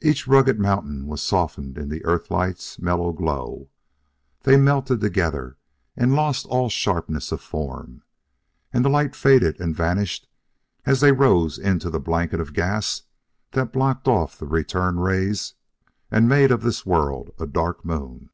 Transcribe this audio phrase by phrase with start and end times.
[0.00, 3.68] Each rugged mountain was softened in the Earthlight's mellow glow;
[4.44, 5.58] they melted together,
[5.94, 8.02] and lost all sharpness of form.
[8.72, 10.26] And the light faded and vanished
[10.86, 13.02] as they rose into the blanket of gas
[13.50, 15.52] that blocked off the return rays
[16.10, 18.30] and made of this world a dark moon.